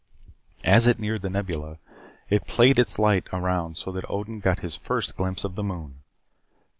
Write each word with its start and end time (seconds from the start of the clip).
As 0.63 0.87
it 0.87 0.97
neared 0.97 1.21
the 1.21 1.29
Nebula, 1.29 1.77
it 2.27 2.47
played 2.47 2.79
its 2.79 2.97
light 2.97 3.27
around 3.31 3.77
so 3.77 3.91
that 3.91 4.09
Odin 4.09 4.39
got 4.39 4.61
his 4.61 4.75
first 4.75 5.15
glimpse 5.15 5.43
of 5.43 5.53
the 5.53 5.61
moon. 5.61 6.01